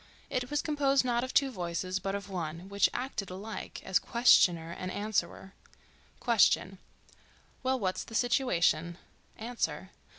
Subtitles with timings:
[0.31, 4.71] It was composed not of two voices, but of one, which acted alike as questioner
[4.71, 5.53] and answerer:
[6.19, 8.97] Question.—Well—what's the situation?
[9.37, 9.91] Answer.